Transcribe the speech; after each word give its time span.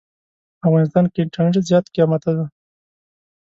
په 0.59 0.63
افغانستان 0.69 1.05
کې 1.11 1.19
انټرنيټ 1.23 1.55
زيات 1.69 1.85
قيمته 1.95 2.29
دي. 2.37 2.45